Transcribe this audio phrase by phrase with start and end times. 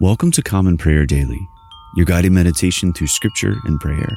[0.00, 1.46] Welcome to Common Prayer Daily,
[1.94, 4.08] your guided meditation through scripture and prayer.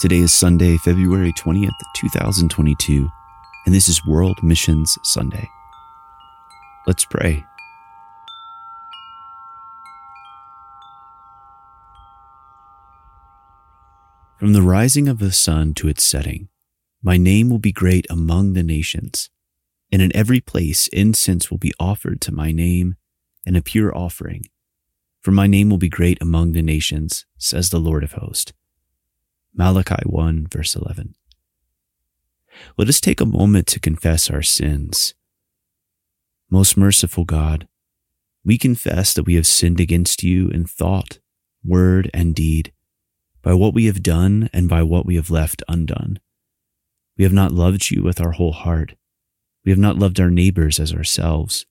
[0.00, 3.08] Today is Sunday, February 20th, 2022,
[3.64, 5.48] and this is World Missions Sunday.
[6.88, 7.44] Let's pray.
[14.40, 16.48] From the rising of the sun to its setting,
[17.04, 19.30] my name will be great among the nations,
[19.92, 22.96] and in every place incense will be offered to my name
[23.46, 24.46] and a pure offering
[25.24, 28.52] for my name will be great among the nations, says the Lord of hosts.
[29.54, 31.14] Malachi 1 verse 11.
[32.76, 35.14] Let us take a moment to confess our sins.
[36.50, 37.66] Most merciful God,
[38.44, 41.20] we confess that we have sinned against you in thought,
[41.64, 42.70] word, and deed,
[43.40, 46.20] by what we have done and by what we have left undone.
[47.16, 48.94] We have not loved you with our whole heart.
[49.64, 51.64] We have not loved our neighbors as ourselves.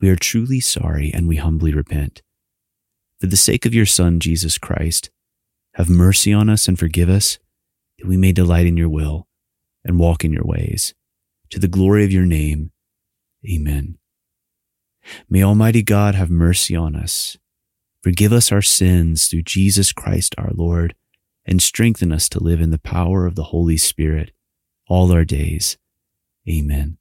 [0.00, 2.22] We are truly sorry and we humbly repent.
[3.20, 5.10] For the sake of your Son, Jesus Christ,
[5.74, 7.38] have mercy on us and forgive us,
[7.98, 9.28] that we may delight in your will
[9.84, 10.94] and walk in your ways.
[11.50, 12.70] To the glory of your name,
[13.46, 13.98] amen.
[15.28, 17.36] May Almighty God have mercy on us,
[18.02, 20.94] forgive us our sins through Jesus Christ our Lord,
[21.44, 24.32] and strengthen us to live in the power of the Holy Spirit
[24.88, 25.76] all our days.
[26.48, 26.96] Amen.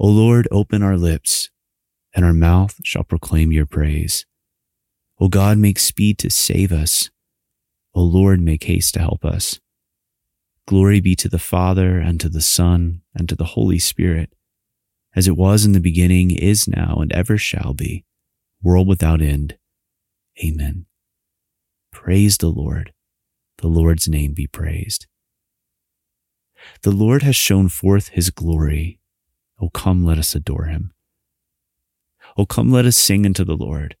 [0.00, 1.50] O Lord, open our lips
[2.14, 4.26] and our mouth shall proclaim your praise.
[5.18, 7.10] O God, make speed to save us.
[7.94, 9.60] O Lord, make haste to help us.
[10.66, 14.32] Glory be to the Father, and to the Son, and to the Holy Spirit,
[15.14, 18.04] as it was in the beginning, is now, and ever shall be,
[18.62, 19.58] world without end.
[20.42, 20.86] Amen.
[21.92, 22.92] Praise the Lord.
[23.58, 25.06] The Lord's name be praised.
[26.82, 29.00] The Lord has shown forth his glory.
[29.60, 30.92] O come, let us adore him.
[32.36, 33.96] Oh, come, let us sing unto the Lord.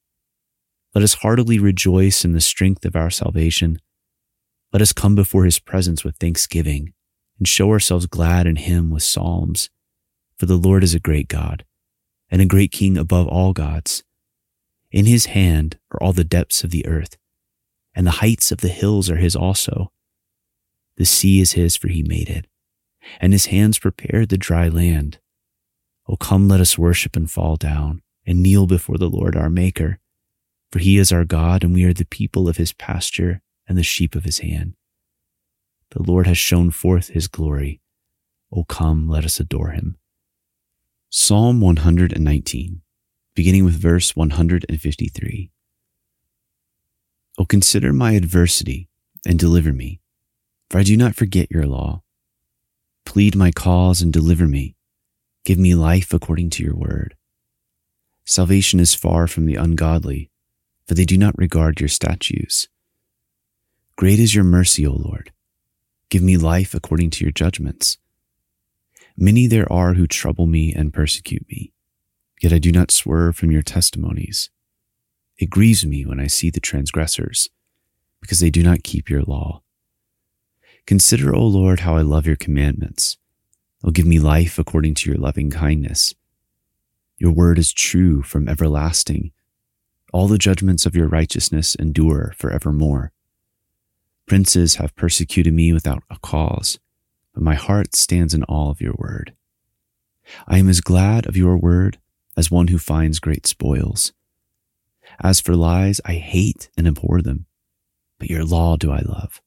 [0.94, 3.78] Let us heartily rejoice in the strength of our salvation.
[4.72, 6.92] Let us come before his presence with thanksgiving
[7.38, 9.70] and show ourselves glad in him with psalms.
[10.38, 11.64] For the Lord is a great God
[12.30, 14.04] and a great King above all gods.
[14.90, 17.16] In his hand are all the depths of the earth,
[17.94, 19.92] and the heights of the hills are his also.
[20.96, 22.46] The sea is his, for he made it,
[23.20, 25.18] and his hands prepared the dry land.
[26.08, 29.98] O come, let us worship and fall down and kneel before the Lord our Maker.
[30.72, 33.82] For he is our God, and we are the people of his pasture and the
[33.82, 34.74] sheep of his hand.
[35.90, 37.80] The Lord has shown forth his glory.
[38.52, 39.96] O come, let us adore him.
[41.08, 42.82] Psalm 119,
[43.34, 45.50] beginning with verse 153.
[47.38, 48.88] O consider my adversity
[49.26, 50.00] and deliver me,
[50.68, 52.02] for I do not forget your law.
[53.04, 54.76] Plead my cause and deliver me.
[55.44, 57.16] Give me life according to your word.
[58.30, 60.30] Salvation is far from the ungodly,
[60.86, 62.68] for they do not regard your statutes.
[63.96, 65.32] Great is your mercy, O Lord.
[66.10, 67.98] Give me life according to your judgments.
[69.16, 71.72] Many there are who trouble me and persecute me,
[72.40, 74.48] yet I do not swerve from your testimonies.
[75.36, 77.48] It grieves me when I see the transgressors,
[78.20, 79.62] because they do not keep your law.
[80.86, 83.18] Consider, O Lord, how I love your commandments.
[83.82, 86.14] O give me life according to your loving kindness.
[87.20, 89.32] Your word is true from everlasting.
[90.10, 93.12] All the judgments of your righteousness endure for forevermore.
[94.26, 96.78] Princes have persecuted me without a cause,
[97.34, 99.34] but my heart stands in awe of your word.
[100.48, 101.98] I am as glad of your word
[102.38, 104.14] as one who finds great spoils.
[105.22, 107.44] As for lies, I hate and abhor them,
[108.18, 109.42] but your law do I love.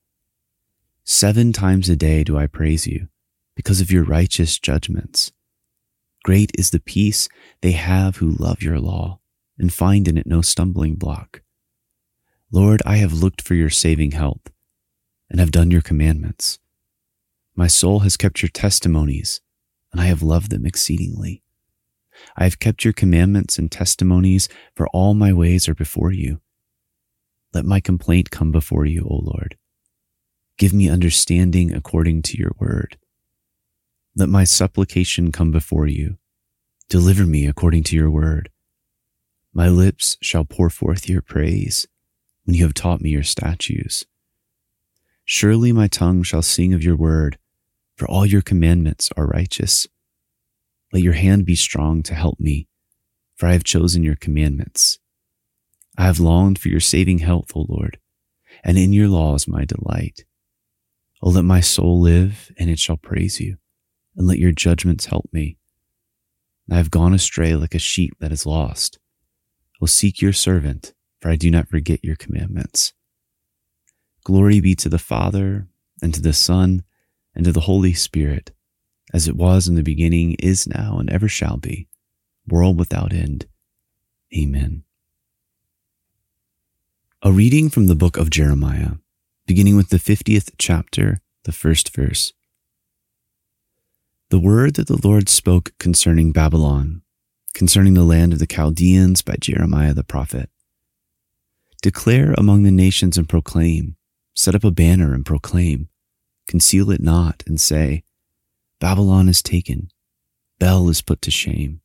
[1.04, 3.08] Seven times a day do I praise you
[3.56, 5.32] because of your righteous judgments.
[6.24, 7.28] Great is the peace
[7.62, 9.20] they have who love your law
[9.60, 11.42] and find in it no stumbling block.
[12.52, 14.50] Lord, I have looked for your saving help
[15.30, 16.60] and have done your commandments.
[17.56, 19.42] My soul has kept your testimonies
[19.92, 21.44] and I have loved them exceedingly.
[22.36, 26.42] I have kept your commandments and testimonies, for all my ways are before you.
[27.54, 29.58] Let my complaint come before you, O Lord.
[30.58, 32.98] Give me understanding according to your word.
[34.16, 36.18] Let my supplication come before you.
[36.88, 38.52] Deliver me according to your word.
[39.52, 41.88] My lips shall pour forth your praise
[42.44, 44.06] when you have taught me your statutes.
[45.26, 47.40] Surely my tongue shall sing of your word,
[47.96, 49.88] for all your commandments are righteous.
[50.92, 52.68] Let your hand be strong to help me,
[53.36, 55.00] for I have chosen your commandments.
[55.98, 57.98] I have longed for your saving health, O Lord,
[58.64, 60.26] and in your law is my delight.
[61.20, 63.58] O let my soul live, and it shall praise you
[64.16, 65.58] and let your judgments help me.
[66.72, 69.00] I have gone astray like a sheep that is lost.
[69.74, 72.94] I will seek your servant, for I do not forget your commandments.
[74.24, 75.68] Glory be to the Father,
[76.02, 76.84] and to the Son,
[77.36, 78.52] and to the Holy Spirit,
[79.14, 81.88] as it was in the beginning, is now, and ever shall be,
[82.48, 83.48] world without end.
[84.36, 84.84] Amen.
[87.22, 88.94] A reading from the book of Jeremiah,
[89.46, 92.34] beginning with the 50th chapter, the first verse.
[94.34, 97.04] The word that the Lord spoke concerning Babylon,
[97.54, 100.50] concerning the land of the Chaldeans by Jeremiah the prophet.
[101.84, 103.96] Declare among the nations and proclaim,
[104.34, 105.88] set up a banner and proclaim,
[106.48, 108.06] conceal it not and say,
[108.80, 109.92] Babylon is taken,
[110.58, 111.82] Bel is put to shame.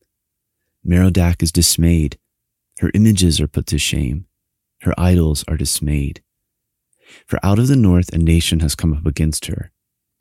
[0.82, 2.16] Merodach is dismayed,
[2.78, 4.24] her images are put to shame,
[4.84, 6.22] her idols are dismayed.
[7.26, 9.70] For out of the north a nation has come up against her,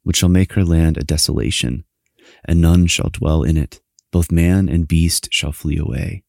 [0.04, 1.86] which shall make her land a desolation,
[2.46, 3.82] and none shall dwell in it
[4.12, 6.24] both man and beast shall flee away.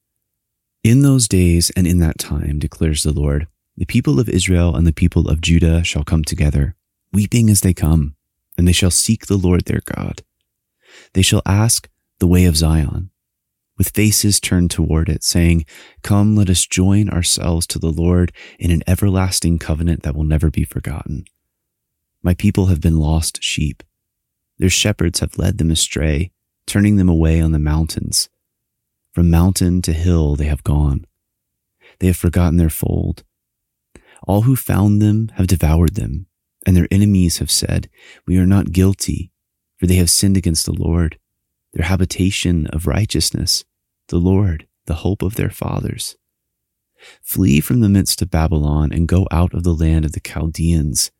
[0.82, 3.46] In those days and in that time, declares the Lord,
[3.76, 6.76] the people of Israel and the people of Judah shall come together,
[7.12, 8.14] weeping as they come,
[8.56, 10.22] and they shall seek the Lord their God.
[11.14, 13.10] They shall ask the way of Zion,
[13.76, 15.64] with faces turned toward it, saying,
[16.02, 20.50] Come, let us join ourselves to the Lord in an everlasting covenant that will never
[20.50, 21.24] be forgotten.
[22.22, 23.82] My people have been lost sheep.
[24.58, 26.32] Their shepherds have led them astray
[26.68, 28.28] turning them away on the mountains.
[29.12, 31.06] From mountain to hill they have gone.
[31.98, 33.24] They have forgotten their fold.
[34.24, 36.26] All who found them have devoured them,
[36.66, 37.88] and their enemies have said,
[38.26, 39.32] We are not guilty,
[39.78, 41.18] for they have sinned against the Lord,
[41.72, 43.64] their habitation of righteousness,
[44.08, 46.16] the Lord, the hope of their fathers.
[47.22, 51.10] Flee from the midst of Babylon and go out of the land of the Chaldeans,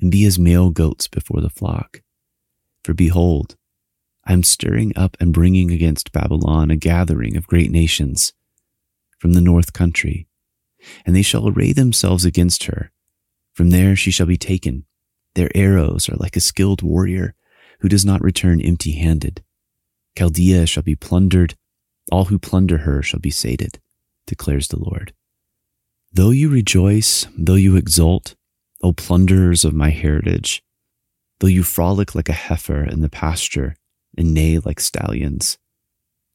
[0.00, 2.03] and be as male goats before the flock.
[2.84, 3.56] For behold,
[4.24, 8.34] I am stirring up and bringing against Babylon a gathering of great nations
[9.18, 10.28] from the north country,
[11.06, 12.92] and they shall array themselves against her.
[13.54, 14.84] From there she shall be taken.
[15.34, 17.34] Their arrows are like a skilled warrior
[17.80, 19.42] who does not return empty handed.
[20.16, 21.54] Chaldea shall be plundered.
[22.12, 23.80] All who plunder her shall be sated,
[24.26, 25.14] declares the Lord.
[26.12, 28.36] Though you rejoice, though you exult,
[28.82, 30.62] O plunderers of my heritage,
[31.40, 33.76] though you frolic like a heifer in the pasture,
[34.16, 35.58] and neigh like stallions.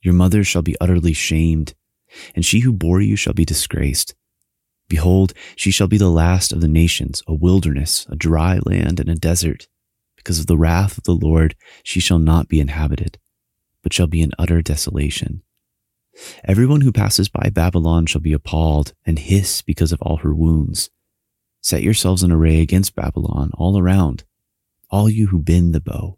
[0.01, 1.73] Your mother shall be utterly shamed,
[2.35, 4.15] and she who bore you shall be disgraced.
[4.87, 9.09] Behold, she shall be the last of the nations, a wilderness, a dry land, and
[9.09, 9.67] a desert.
[10.15, 13.19] Because of the wrath of the Lord, she shall not be inhabited,
[13.83, 15.43] but shall be in utter desolation.
[16.43, 20.89] Everyone who passes by Babylon shall be appalled and hiss because of all her wounds.
[21.61, 24.23] Set yourselves in array against Babylon all around,
[24.89, 26.17] all you who bend the bow.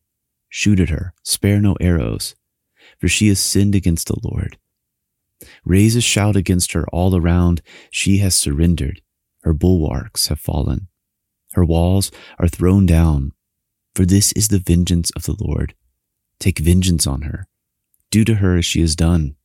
[0.49, 2.35] Shoot at her, spare no arrows,
[2.99, 4.57] for she has sinned against the Lord.
[5.65, 7.61] Raise a shout against her all around.
[7.89, 9.01] She has surrendered.
[9.43, 10.87] Her bulwarks have fallen.
[11.53, 13.31] Her walls are thrown down.
[13.95, 15.73] For this is the vengeance of the Lord.
[16.39, 17.47] Take vengeance on her.
[18.09, 19.35] Do to her as she has done.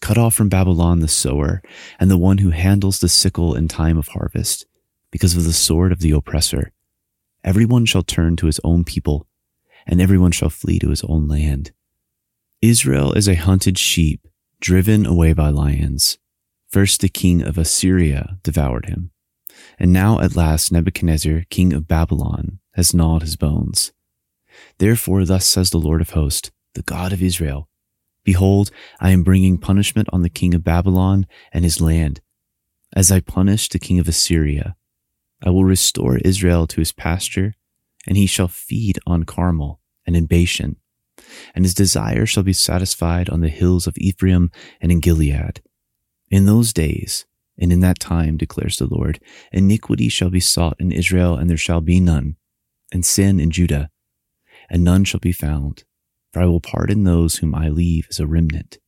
[0.00, 1.62] Cut off from Babylon the sower
[1.98, 4.66] and the one who handles the sickle in time of harvest,
[5.10, 6.72] because of the sword of the oppressor.
[7.42, 9.26] Everyone shall turn to his own people
[9.86, 11.72] and everyone shall flee to his own land.
[12.62, 14.26] Israel is a hunted sheep,
[14.60, 16.18] driven away by lions.
[16.68, 19.10] First the king of Assyria devoured him,
[19.78, 23.92] and now at last Nebuchadnezzar, king of Babylon, has gnawed his bones.
[24.78, 27.68] Therefore, thus says the Lord of hosts, the God of Israel
[28.22, 28.70] Behold,
[29.00, 32.20] I am bringing punishment on the king of Babylon and his land,
[32.94, 34.76] as I punished the king of Assyria.
[35.42, 37.54] I will restore Israel to his pasture
[38.06, 40.76] and he shall feed on Carmel and in Bashan,
[41.54, 45.60] and his desire shall be satisfied on the hills of Ephraim and in Gilead.
[46.30, 47.26] In those days
[47.58, 49.20] and in that time, declares the Lord,
[49.52, 52.36] iniquity shall be sought in Israel, and there shall be none,
[52.90, 53.90] and sin in Judah,
[54.70, 55.84] and none shall be found,
[56.32, 58.78] for I will pardon those whom I leave as a remnant.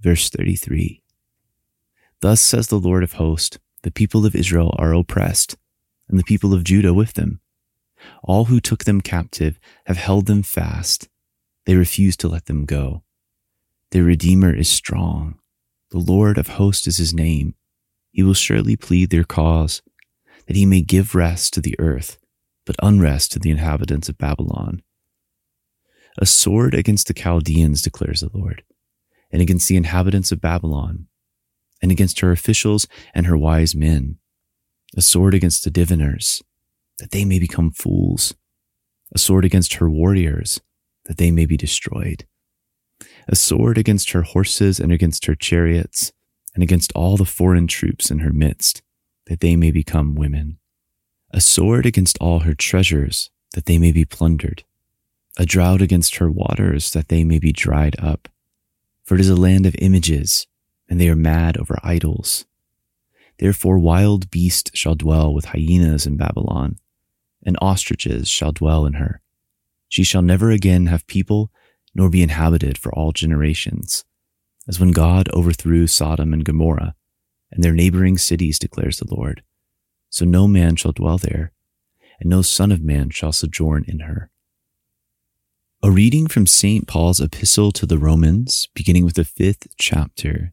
[0.00, 1.02] Verse 33
[2.20, 5.56] Thus says the Lord of hosts, the people of Israel are oppressed,
[6.08, 7.38] and the people of Judah with them
[8.24, 11.08] all who took them captive have held them fast.
[11.66, 13.04] They refuse to let them go.
[13.92, 15.38] Their Redeemer is strong.
[15.92, 17.54] The Lord of hosts is his name.
[18.10, 19.82] He will surely plead their cause,
[20.48, 22.18] that he may give rest to the earth,
[22.64, 24.82] but unrest to the inhabitants of Babylon.
[26.18, 28.64] A sword against the Chaldeans, declares the Lord,
[29.30, 31.06] and against the inhabitants of Babylon,
[31.82, 34.18] and against her officials and her wise men.
[34.96, 36.42] A sword against the diviners,
[36.98, 38.34] that they may become fools,
[39.14, 40.60] a sword against her warriors,
[41.04, 42.26] that they may be destroyed,
[43.28, 46.12] a sword against her horses and against her chariots,
[46.54, 48.82] and against all the foreign troops in her midst,
[49.26, 50.58] that they may become women.
[51.32, 54.64] A sword against all her treasures, that they may be plundered.
[55.36, 58.28] A drought against her waters, that they may be dried up.
[59.04, 60.46] For it is a land of images,
[60.88, 62.46] and they are mad over idols.
[63.38, 66.76] Therefore wild beasts shall dwell with hyenas in Babylon,
[67.44, 69.20] and ostriches shall dwell in her.
[69.88, 71.50] She shall never again have people,
[71.94, 74.04] nor be inhabited for all generations
[74.68, 76.94] as when God overthrew Sodom and Gomorrah
[77.52, 79.42] and their neighboring cities, declares the Lord.
[80.10, 81.52] So no man shall dwell there,
[82.18, 84.30] and no son of man shall sojourn in her.
[85.82, 86.88] A reading from St.
[86.88, 90.52] Paul's epistle to the Romans, beginning with the fifth chapter,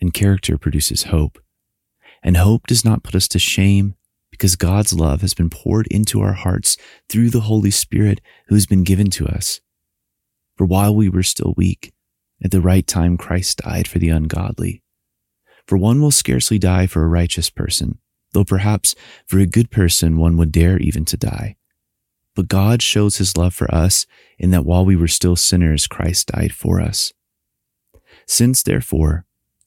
[0.00, 1.38] and character produces hope.
[2.22, 3.94] And hope does not put us to shame
[4.30, 6.76] because God's love has been poured into our hearts
[7.08, 9.60] through the Holy Spirit who has been given to us.
[10.56, 11.92] For while we were still weak,
[12.42, 14.82] at the right time Christ died for the ungodly.
[15.66, 17.98] For one will scarcely die for a righteous person,
[18.32, 18.94] though perhaps
[19.26, 21.56] for a good person one would dare even to die.
[22.34, 24.06] But God shows his love for us
[24.38, 27.12] in that while we were still sinners, Christ died for us.
[28.26, 29.26] Since, therefore,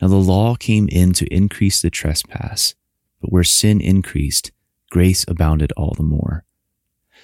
[0.00, 2.74] Now the law came in to increase the trespass,
[3.20, 4.52] but where sin increased,
[4.90, 6.44] grace abounded all the more.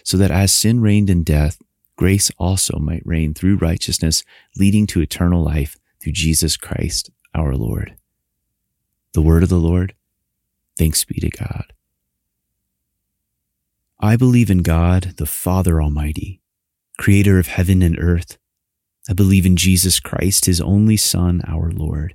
[0.02, 1.60] So that as sin reigned in death,
[1.96, 4.22] grace also might reign through righteousness,
[4.56, 7.96] leading to eternal life through Jesus Christ our Lord.
[9.12, 9.94] The word of the Lord.
[10.78, 11.72] Thanks be to God.
[13.98, 16.42] I believe in God, the Father Almighty,
[16.98, 18.36] creator of heaven and earth.
[19.08, 22.14] I believe in Jesus Christ, his only Son, our Lord.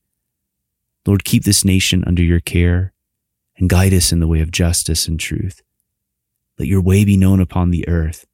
[1.05, 2.93] Lord, keep this nation under your care
[3.57, 5.61] and guide us in the way of justice and truth.
[6.57, 8.25] Let your way be known upon the earth,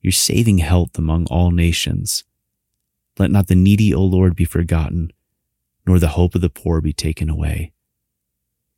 [0.00, 2.24] your saving health among all nations.
[3.18, 5.12] Let not the needy, O Lord, be forgotten,
[5.86, 7.72] nor the hope of the poor be taken away.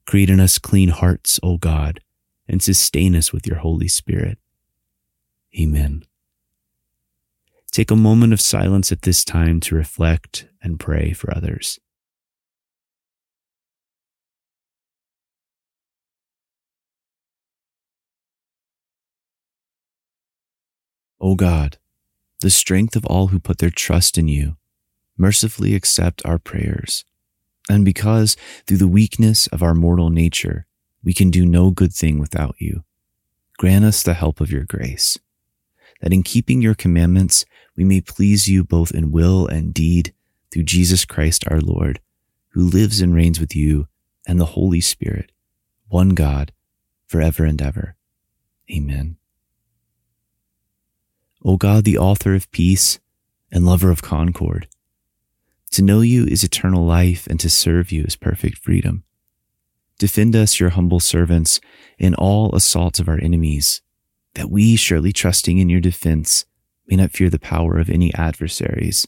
[0.07, 2.01] Create in us clean hearts, O God,
[2.49, 4.39] and sustain us with your Holy Spirit.
[5.59, 6.05] Amen.
[7.71, 11.81] Take a moment of silence at this time to reflect and pray for others.
[21.25, 21.79] O God,
[22.43, 24.59] the strength of all who put their trust in you,
[25.17, 27.07] mercifully accept our prayers.
[27.67, 30.67] And because through the weakness of our mortal nature,
[31.03, 32.85] we can do no good thing without you,
[33.57, 35.19] grant us the help of your grace,
[36.03, 40.13] that in keeping your commandments, we may please you both in will and deed
[40.53, 42.01] through Jesus Christ our Lord,
[42.51, 43.89] who lives and reigns with you
[44.27, 45.33] and the Holy Spirit,
[45.89, 46.53] one God,
[47.07, 47.97] forever and ever.
[48.71, 49.17] Amen.
[51.45, 52.99] O God, the author of peace
[53.53, 54.67] and lover of concord.
[55.73, 59.05] To know you is eternal life, and to serve you is perfect freedom.
[59.99, 61.61] Defend us, your humble servants,
[61.99, 63.83] in all assaults of our enemies,
[64.35, 66.47] that we, surely trusting in your defense,
[66.87, 69.07] may not fear the power of any adversaries,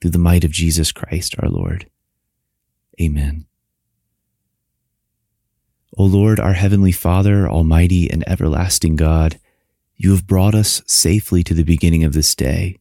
[0.00, 1.90] through the might of Jesus Christ our Lord.
[3.00, 3.46] Amen.
[5.98, 9.38] O Lord, our heavenly Father, almighty and everlasting God,
[9.96, 12.78] you have brought us safely to the beginning of this day.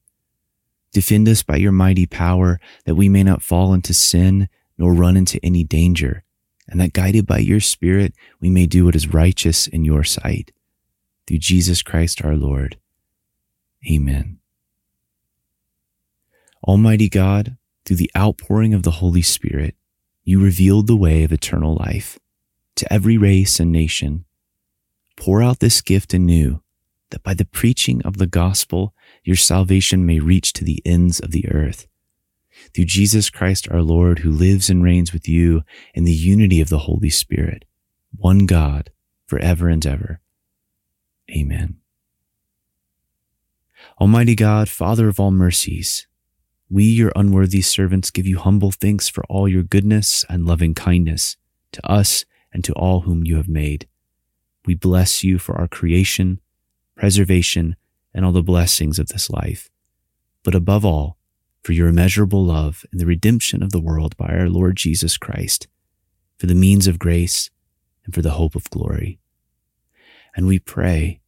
[0.92, 5.16] Defend us by your mighty power that we may not fall into sin nor run
[5.18, 6.24] into any danger,
[6.68, 10.52] and that guided by your Spirit we may do what is righteous in your sight.
[11.28, 12.78] Through Jesus Christ our Lord.
[13.90, 14.40] Amen.
[16.68, 19.76] Almighty God, through the outpouring of the Holy Spirit,
[20.24, 22.20] you revealed the way of eternal life
[22.76, 24.26] to every race and nation.
[25.16, 26.62] Pour out this gift anew
[27.12, 31.32] that by the preaching of the gospel, your salvation may reach to the ends of
[31.32, 31.88] the earth.
[32.74, 35.64] Through Jesus Christ our Lord, who lives and reigns with you
[35.94, 37.66] in the unity of the Holy Spirit,
[38.16, 38.92] one God,
[39.28, 40.22] forever and ever.
[41.30, 41.78] Amen.
[44.00, 46.08] Almighty God, Father of all mercies,
[46.70, 51.38] we, your unworthy servants, give you humble thanks for all your goodness and loving kindness
[51.72, 53.88] to us and to all whom you have made.
[54.66, 56.40] We bless you for our creation
[56.96, 57.76] preservation,
[58.14, 59.70] and all the blessings of this life,
[60.44, 61.18] but above all,
[61.64, 65.68] for your immeasurable love and the redemption of the world by our Lord Jesus Christ,
[66.38, 67.50] for the means of grace
[68.06, 69.20] and for the hope of glory.
[70.36, 71.20] And we pray,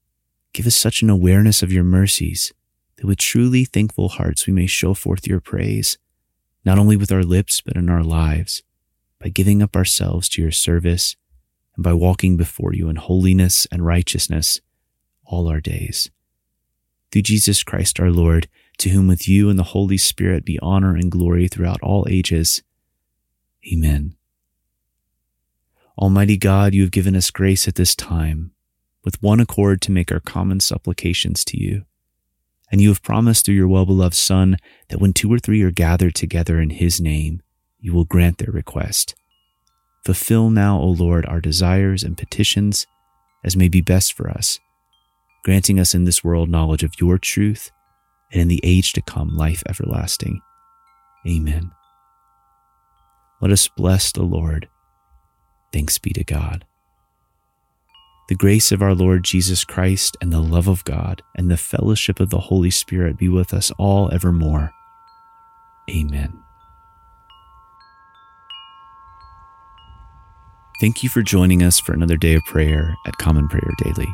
[0.53, 2.53] give us such an awareness of your mercies
[2.97, 5.97] that with truly thankful hearts we may show forth your praise,
[6.63, 8.63] not only with our lips, but in our lives,
[9.19, 11.15] by giving up ourselves to your service
[11.75, 14.61] and by walking before you in holiness and righteousness
[15.27, 16.09] all our days.
[17.11, 18.47] Through Jesus Christ our Lord,
[18.79, 22.63] to whom with you and the Holy Spirit be honor and glory throughout all ages.
[23.71, 24.15] Amen.
[25.97, 28.51] Almighty God, you have given us grace at this time,
[29.03, 31.85] with one accord to make our common supplications to you.
[32.71, 34.57] And you have promised through your well beloved Son
[34.89, 37.41] that when two or three are gathered together in his name,
[37.79, 39.15] you will grant their request.
[40.05, 42.85] Fulfill now, O Lord, our desires and petitions
[43.43, 44.59] as may be best for us
[45.43, 47.71] granting us in this world knowledge of your truth,
[48.31, 50.41] and in the age to come life everlasting.
[51.27, 51.71] Amen.
[53.41, 54.67] Let us bless the Lord.
[55.71, 56.65] Thanks be to God.
[58.29, 62.19] The grace of our Lord Jesus Christ and the love of God and the fellowship
[62.19, 64.71] of the Holy Spirit be with us all evermore.
[65.89, 66.33] Amen.
[70.81, 74.07] Thank you for joining us for another day of prayer at Common Prayer Daily.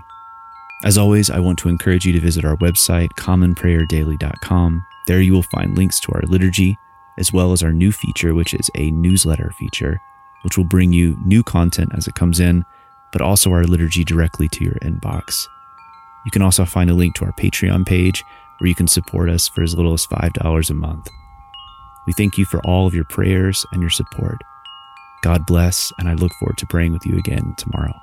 [0.83, 4.85] As always, I want to encourage you to visit our website, commonprayerdaily.com.
[5.07, 6.77] There you will find links to our liturgy,
[7.17, 10.01] as well as our new feature, which is a newsletter feature,
[10.43, 12.65] which will bring you new content as it comes in,
[13.13, 15.47] but also our liturgy directly to your inbox.
[16.25, 18.21] You can also find a link to our Patreon page
[18.57, 21.09] where you can support us for as little as $5 a month.
[22.05, 24.41] We thank you for all of your prayers and your support.
[25.21, 27.93] God bless, and I look forward to praying with you again tomorrow.